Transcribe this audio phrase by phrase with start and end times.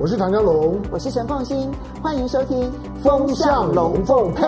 [0.00, 2.70] 我是唐江龙，我是陈凤欣，欢迎收听
[3.02, 4.44] 《风向龙凤配》。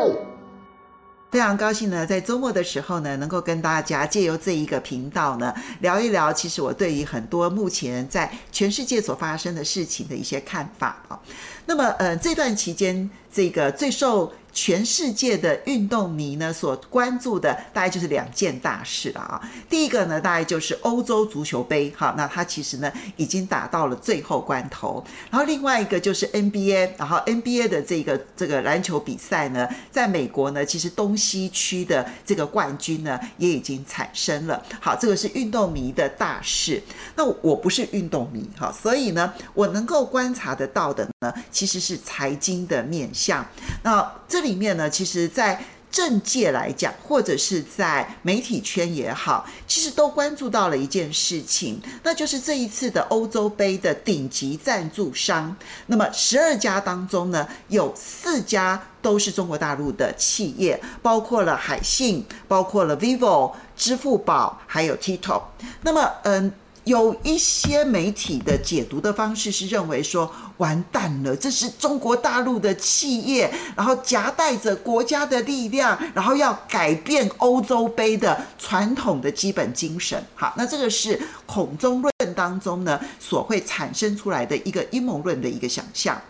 [1.33, 11.19] 非常高兴呢，在周末的时候呢，能够跟大家借由这一个频道呢，聊一聊，其实我对于很多目前在全世界所发生的事情的一些看法啊。
[11.67, 19.41] 那么，呃，这段期间，这个最受全世界的运动迷呢所关注的，大概就是两件大事了啊。
[19.69, 25.05] 第一个呢，大概就是欧洲足球杯，哈，那它其实呢已经打到了最后关头。
[25.31, 34.63] 然后另外一个就是 NBA，然后 NBA 的这个这个篮球比赛呢，在美国呢，其实东西区的这个冠军呢也已经产生了。
[34.81, 36.83] 好，这个是运动迷的大事。
[37.17, 43.47] 那我不是运动迷，哈，所以呢，我能够观察得到的呢，其实是财经的面向。
[43.83, 55.57] 那这里里面呢，其实，在政界来讲，或者是在媒体圈也好，其实都关注到了一件事情，那就是这一次的欧洲杯的顶级赞助商。
[55.87, 65.43] 那么十二家当中呢，有四家都是中国大陆的企业，包括了海信，包括了 vivo、支付宝，还有 TikTok。
[65.83, 66.53] 那么，嗯。
[66.85, 80.23] 有一些媒体的解读的方式是认为说，完蛋了，这是中国大陆的企业，然后夹带着国家的力量，然后要改变欧洲杯的传统的基本精神。
[80.35, 86.21] 好，那这个是恐中论当中呢所会产生出来的一个阴谋论的一个想象。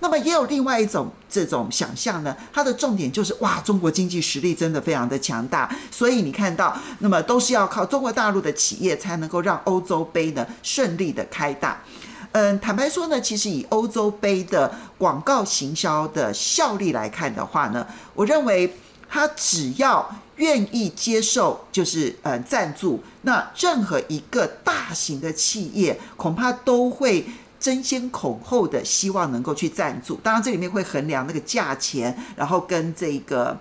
[0.00, 11.82] 那么也有另外一种这种想象呢，它的重点就是哇，中国经济实力真的非常的强大，所以你看到，那么都是要靠中国大陆的企业才能够让欧洲杯呢顺利的开打。
[12.38, 18.72] 嗯，坦白说呢，其实以欧洲杯的广告行销的效力来看的话呢，我认为
[19.08, 27.26] 他只要愿意接受，就是呃赞助，那任何一个大型的企业恐怕都会。
[27.60, 33.58] 争先恐后的希望能够去赞助，当然这里面会衡量那个价钱，然后跟这个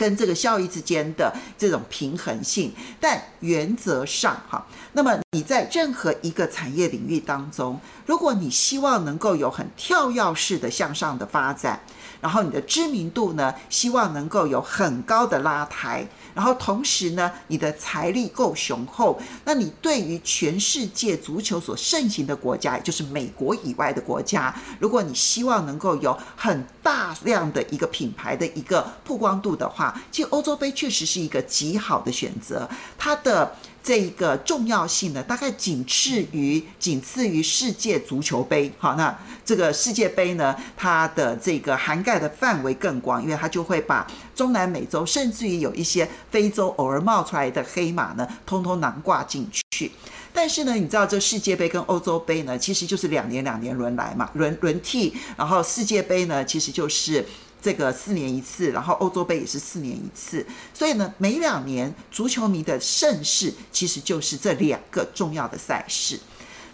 [0.00, 2.72] 跟这个效益之间的这种平衡性。
[2.98, 11.78] 但原则上哈，那么你在任何一个产业领域当中，如果你希望能够有很跳跃式的向上的发展，
[12.22, 16.06] 然后你的知名度呢，希望能够有很高的拉抬。
[16.32, 32.68] 然后同时呢，你的财力够雄厚，那你对于全世界足球所盛行的国家，也就是美国以外的国家，如果你希望能够有很大量的一个品牌的一个曝光度的话，其实欧洲杯确实是一个极好的选择，
[32.98, 33.56] 它的。
[33.82, 38.70] 这一个重要性呢，大概仅次于仅次于世界足球杯。
[38.76, 49.90] 好，那这个世界杯呢，它的这个涵盖的范围更广，因为它就会把中南美洲，甚至于有一些非洲偶尔冒出来的黑马呢，通通囊挂进去。
[50.30, 55.16] 但是呢，你知道这世界杯跟欧洲杯呢，其实就是两年两年轮来嘛，轮轮替。
[55.38, 57.24] 然后世界杯呢，其实就是。
[57.62, 66.18] 这个四年一次，然后欧洲杯也是四年一次，所以呢，每两年足球迷的盛事其实就是这两个重要的赛事。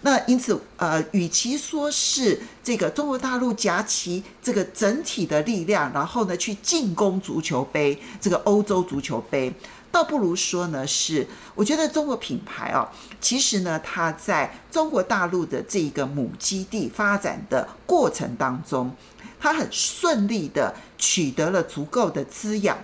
[0.02, 9.53] 那因此，呃，与其说是这个中国大陆夹其这个整体的力量，然后呢去进攻足球杯，这个欧洲足球杯，
[9.91, 11.26] 倒不如说呢是，
[11.56, 12.86] 我觉得中国品牌哦，
[13.20, 18.94] 其实呢它在中国大陆的这个母基地发展的过程当中。
[19.38, 22.76] 他很顺利的取得了足够的滋养，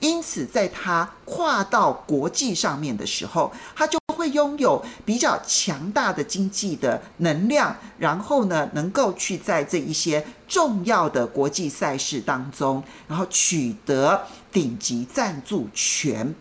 [0.00, 16.34] 因此在他跨到国际上面的时候，他就会拥有比较强大的经济的能量，然后呢，能够去在这一些重要的国际赛事当中，然后取得顶级赞助权。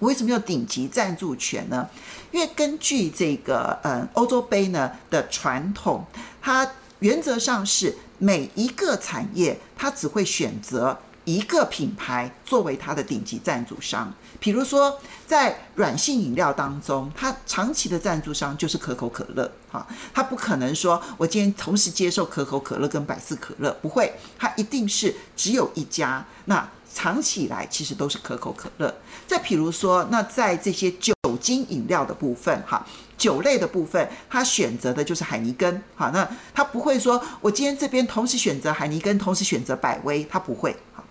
[0.00, 1.88] 为什么有顶级赞助权呢？
[2.32, 6.04] 因为根据这个嗯欧洲杯呢的传统，
[6.40, 6.68] 它
[6.98, 7.96] 原则上是。
[8.22, 14.14] 每一个产业，它只会选择一个品牌作为它的顶级赞助商。
[14.38, 14.96] 比如说，
[15.26, 19.84] 在软性饮料当中，它长期的赞助商就是可口可乐，哈，
[20.14, 26.24] 它不可能说我今天同时接受可口可乐跟百事可乐，不会，它一定是只有一家。
[26.44, 28.94] 那长期以来其实都是可口可乐。
[29.26, 32.86] 再比如说，那在这些酒酒精饮料的部分，哈。
[33.16, 41.04] 酒类的部分，他选择的就是海尼根，好，那他不会说，我今天这边同时选择海尼根，同时选择百威，他不会，好，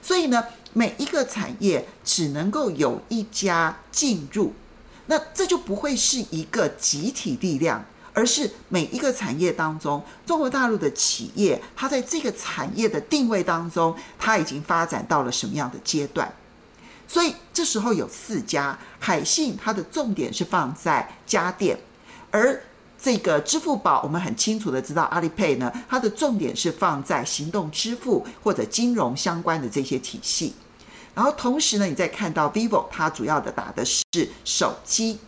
[0.00, 0.42] 所以呢，
[0.72, 4.54] 每一个产业只能够有一家进入，
[5.06, 7.84] 那这就不会是一个集体力量，
[8.14, 16.32] 而是每一个产业当中，中国大陆的企业，它在这个产业的定位当中，它已经发展到了什么样的阶段？
[17.08, 21.76] 所以这时候有四家海信，它的重点是放在家电，
[22.30, 22.62] 而
[23.00, 30.54] 这个支付宝，我们很清楚的知道，阿里 Pay 呢，它的重点是放在行动支付或者金融相关的这些体系。
[31.14, 34.04] 然后同时呢，你再看到 Vivo，它主要的打的是
[34.44, 35.18] 手机，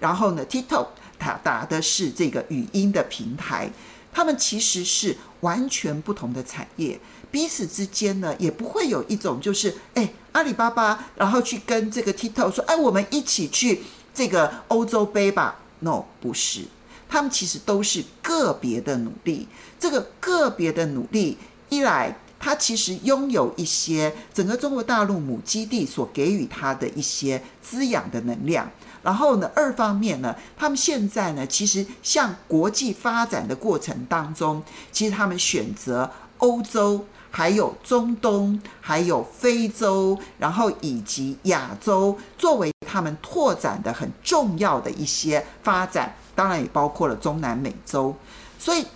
[0.00, 0.88] 然后呢，TikTok
[1.18, 3.70] 它打的是这个语音的平台。
[4.10, 6.98] 他们其实是完全不同的产业，
[7.30, 13.82] 彼此之间呢，也不会有一种就是，哎，阿里巴巴，然后去跟这个 TikTok 说，哎，我们一起去
[14.14, 16.62] 这个欧洲杯吧？No，不是。
[17.08, 19.48] 他们其实都是个别的努力，
[19.80, 21.38] 这个个别的努力，
[21.70, 28.70] 一来他其实拥有一些整个中国大陆母基地所给予他的一些滋养的能量，
[29.02, 46.14] 然后呢，二方面呢，他们现在呢，其实向国际发展的过程当中，其实他们选择欧洲，还有中东，还有非洲，然后以及亚洲，作为他们拓展的很重要的一些发展。
[46.34, 48.14] 当然也包括了中南美洲，
[48.58, 48.86] 所以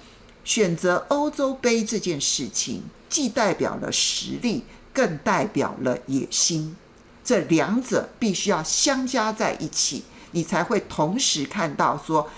[0.45, 6.77] 选择欧洲杯这件事情，既代表了实力，更代表了野心。
[7.25, 12.29] 这两者必须要相加在一起，你才会同时看到说，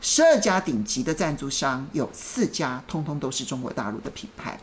[0.00, 4.58] 十二家顶级的赞助商有四家通通都是中国大陆的品牌。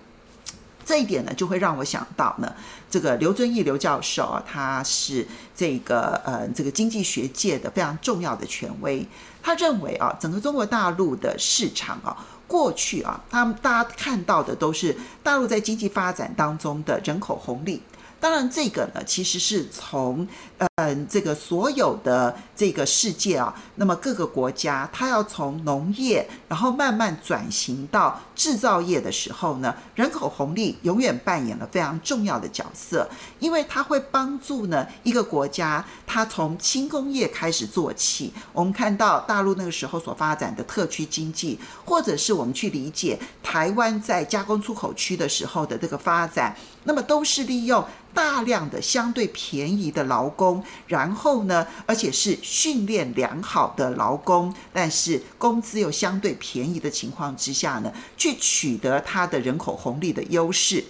[0.85, 2.53] 这一点呢，就会让我想到呢，
[2.89, 5.25] 这个刘遵义刘教授啊，他是
[5.56, 9.06] 这个呃这个经济学界的非常重要的权威。
[9.41, 12.15] 他认为啊，整个中国大陆的市场啊，
[12.47, 17.81] 过去啊，他们大家看到的都是大陆在经济发展当中的人口红利。
[18.19, 20.25] 当然，这个呢，其实是从
[20.57, 38.34] 呃嗯、这个所有的这个世界啊，那么各个国家，它要从农业，然后慢慢转型到制造业的时候呢，人口红利永远扮演了非常重要的角色，因为它会帮助呢一个国家，它从轻工业开始做起。
[38.52, 47.86] 我们看到大陆那个时候所发展的特区经济，或者是我们去理解台湾在加工出口区的时候的这个发展，那么都是利用。
[48.16, 60.83] 大量的相对便宜的劳工，然后呢，而且是训练良好的劳工，但是工资又相对便宜的情况之下呢，去取得它的人口红利的优势。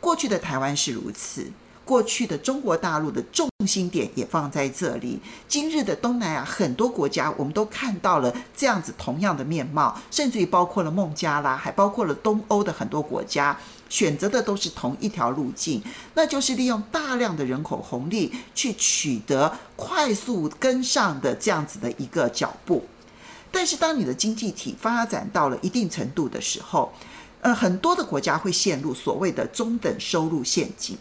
[0.00, 1.50] 过去的台湾是如此。
[1.86, 13.54] 过去的中国大陆的重心点也放在这里，今日的东南亚很多国家，我们都看到了这样子同样的面貌，甚至于包括了孟加拉，还包括了东欧的很多国家，
[13.88, 15.82] 选择的都是同一条路径，
[16.14, 22.84] 那就是利用大量的人口红利去取得快速跟上的这样子的一个脚步。
[23.50, 26.92] 但是，当你的经济体发展到了一定程度的时候，
[27.40, 30.98] 呃，很多的国家会陷入所谓的中等收入陷阱。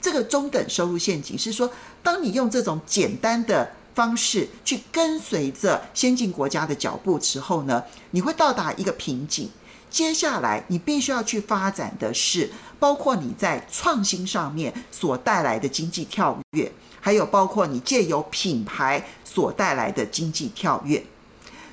[0.00, 1.68] 这个中等收入陷阱是说，
[2.04, 7.82] 当你用这种简单的方式去跟随着先进国家的脚步之后呢，
[8.12, 9.50] 你会到达一个瓶颈。
[9.96, 16.70] 接下来你必须要去发展的是，包括你在创新上面所带来的经济跳跃，
[17.00, 21.02] 还有包括你借由品牌所带来的经济跳跃。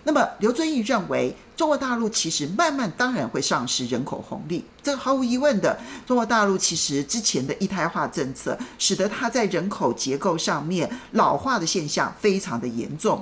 [0.06, 5.78] 那么刘遵义认为，中国大陆其实慢慢当然会丧失人口红利，这毫无疑问的。
[6.08, 13.22] 中国大陆其实之前的一胎化政策，使得它在人口结构上面老化的现象非常的严重。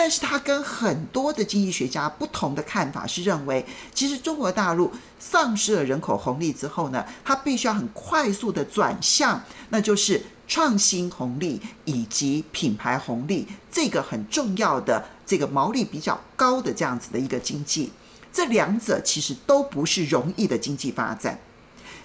[0.00, 3.62] 但是它跟很多的经济学家不同的看法是认为，
[3.92, 9.38] 其实中国大陆丧失了人口红利之后呢，它必须要很快速的转向，
[9.68, 15.04] 那就是创新红利以及品牌红利，这个很重要的。
[15.26, 17.92] 这个毛利比较高的这样子的一个经济，
[18.32, 21.38] 这两者其实都不是容易的经济发展。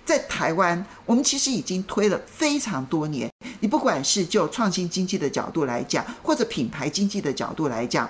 [0.04, 3.32] 在台湾，我们其实已经推了非常多年。
[3.66, 8.08] 你不管是就创新经济的角度来讲，或者品牌经济的角度来讲，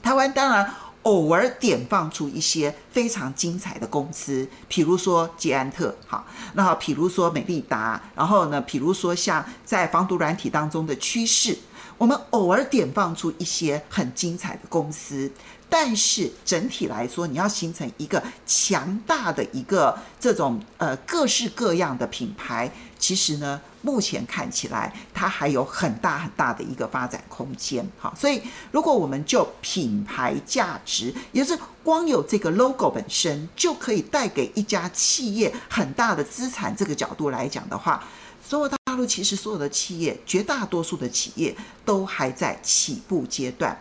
[0.00, 0.72] 台湾当然
[1.02, 6.24] 偶尔点放出一些非常精彩的公司，比如说捷安特，好，
[6.54, 11.58] 那好，比如说美利达，然后呢，比如说像在防毒软体当中的趋势。
[11.98, 15.30] 我们偶尔点放出一些很精彩的公司，
[15.68, 27.84] 但是整体来说，你要形成一个强大的一个这种呃各式各样的品牌，其实呢，目前看起来它还有很大很大的一个发展空间。
[27.98, 38.04] 好，所以如果我们就品牌价值，也就是光有这个 logo 本身就可以带给一家企业很大的资产这个角度来讲的话，
[38.48, 43.76] 中国大陆其实所有的企业，绝大多数的企业都还在起步阶段，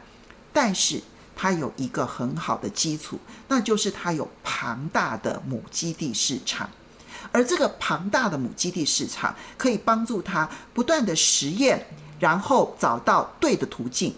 [0.53, 1.01] 但是
[1.35, 6.69] 它有一个很好的基础，那就是它有庞大的母基地市场，
[7.31, 11.85] 而这个庞大的母基地市场可以帮助他不断的实验，
[12.19, 14.15] 然后找到对的途径。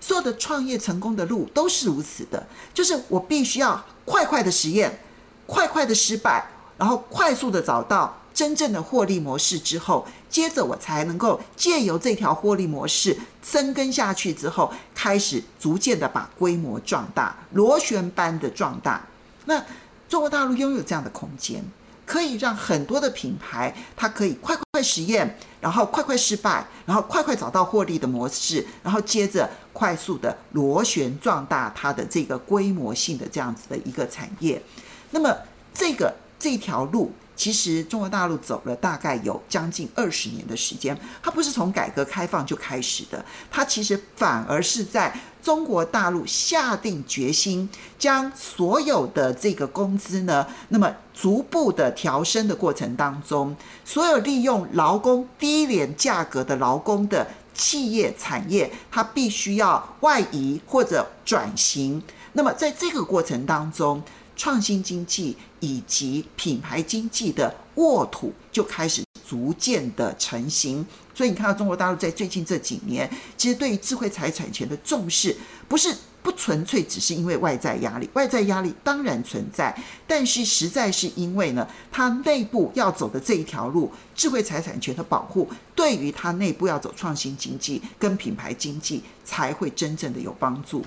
[0.00, 5.00] 所有的创业成功的路都是如此的，就是我必须要快快的实验，
[5.46, 6.46] 快快的失败，
[6.78, 19.04] 然后快速的找到真正的获利模式之后，接着我才能够借由这条获利模式深耕下去之后，开始逐渐的把规模壮大，螺旋般的壮大。
[19.46, 19.64] 那
[20.08, 21.64] 中国大陆拥有这样的空间。
[22.06, 34.62] 可以让很多的品牌，它可以快快实验，然后快快失败，然后快快找到获利的模式，然后接着快速的螺旋壮大它的这个规模性的这样子的一个产业。
[35.10, 35.36] 那么
[35.74, 37.12] 这个这条路。
[37.36, 62.02] 其实中国大陆走了大概有将近二十年的时间，它不是从改革开放就开始的，它其实反而是在中国大陆下定决心将所有的这个工资呢，那么逐步的调升的过程当中，所有利用劳工低廉价格的劳工的企业产业，它必须要外移或者转型。
[62.32, 64.02] 那么在这个过程当中，
[64.36, 79.76] 创新经济以及品牌经济的沃土就开始逐渐的成型，所以你看到中国大陆在最近这几年，其实对于智慧财产权的重视，不是不纯粹只是因为外在压力，外在压力当然存在，
[80.06, 90.84] 但是实在是因为呢，它内部要走的这一条路，智慧财产权的保护，对于它内部要走创新经济跟品牌经济才会真正的有帮助。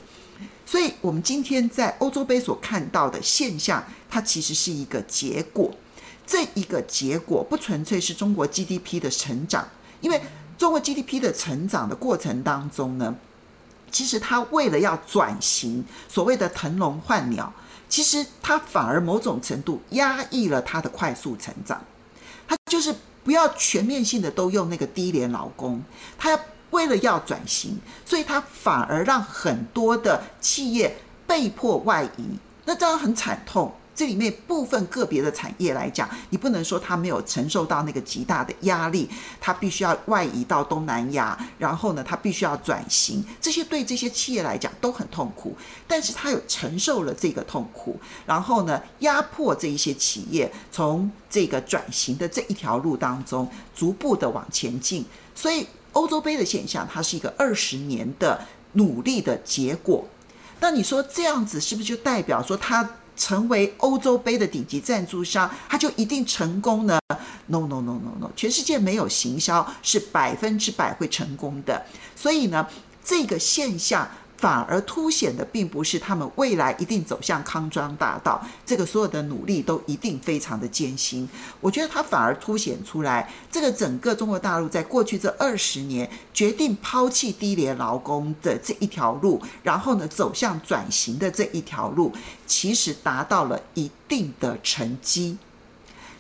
[0.70, 5.74] 所以，我们今天在欧洲杯所看到的现象，它其实是一个结果。
[6.28, 9.68] 这一个结果不纯粹是中国 GDP 的成长，
[10.00, 10.22] 因为
[10.60, 13.16] 中国 GDP 的成长的过程当中呢，
[13.90, 17.52] 其实它为了要转型，所谓的腾笼换鸟，
[17.90, 21.84] 其实它反而某种程度压抑了它的快速成长。
[22.48, 25.82] 它就是不要全面性的都用那个低廉劳工，
[26.16, 26.40] 它要。
[26.72, 30.96] 为了要转型，所以他反而让很多的企业
[31.26, 32.26] 被迫外移，
[32.66, 33.74] 那当然很惨痛。
[33.96, 39.10] 这里面部分个别的产业来讲，你不能说他没有承受到那个极大的压力，
[39.42, 45.54] 他必须要外移到东南亚，然后呢，他必须要转型，这些对这些企业来讲都很痛苦。
[45.86, 55.04] 但是他有承受了这个痛苦，然后呢，压迫这一些企业从这个转型的这一条路当中逐步的往前进，
[55.36, 55.68] 所以。
[55.94, 58.40] 欧洲杯的现象，它是一个二十年的
[58.74, 60.06] 努力的结果。
[60.60, 67.00] 那你说这样子是不是就代表说它成为欧洲杯的顶级赞助商，它就一定成功呢
[67.48, 71.86] ？No no no no no，全世界没有行销是百分之百会成功的。
[72.16, 72.68] 所以呢，
[73.04, 74.10] 这个现象。
[74.40, 81.28] 反而凸显的并不是他们未来一定走向康庄大道，这个所有的努力都一定非常的艰辛。
[81.60, 92.14] 我觉得它反而凸显出来，这个整个中国大陆在过去这二十年决定抛弃低廉劳工的这一条路，然后呢走向转型的这一条路，
[92.48, 95.38] 其实达到了一定的成绩。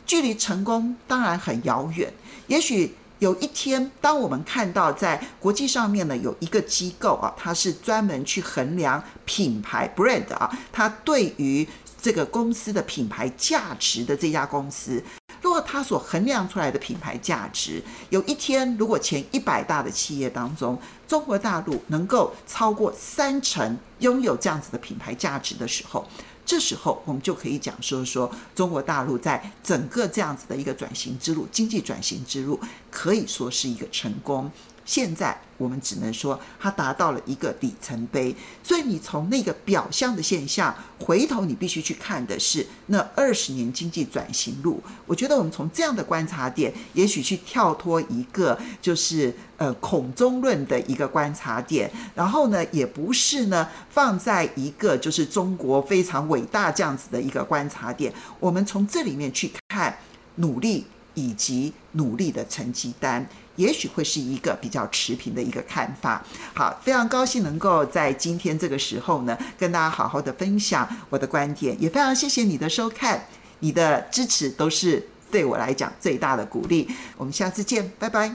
[0.05, 2.11] 距离成功当然很遥远，
[2.47, 2.93] 也许。
[3.19, 11.67] 有一天，当我们看到在国际上面呢，有一个机构啊，它是专门去衡量品牌 brand 啊，它对于
[12.01, 15.03] 这个公司的品牌价值的这家公司，
[15.49, 26.07] 如果它所衡量出来的品牌价值，有一天如果前一百大的企业当中，中国大陆能够超过三成拥有这样子的品牌价值的时候。
[26.45, 32.59] 这时候，我们就可以讲说说中国大陆在整个这样子的一个转型之路，经济转型之路，
[32.91, 34.51] 可以说是一个成功。
[34.89, 38.35] 现在我们只能说，它达到了一个里程碑。
[38.63, 44.81] 所以你从那个表象的现象，回头你必须去看的是那二十年经济转型路。
[45.05, 58.11] 我觉得我们从这样的观察点，也许去跳脱一个就是呃孔中论的一个观察点，然后呢，也不是呢放在一个就是中国非常伟大这样子的一个观察点。
[58.39, 59.95] 我们从这里面去看
[60.37, 63.27] 努力以及努力的成绩单。
[63.55, 66.23] 也许会是一个比较持平的一个看法。
[66.53, 73.25] 好，非常高兴能够在今天这个时候呢，跟大家好好的分享我的观点，也非常谢谢你的收看，
[73.59, 76.89] 你的支持都是对我来讲最大的鼓励。
[77.17, 78.33] 我们下次见，拜拜。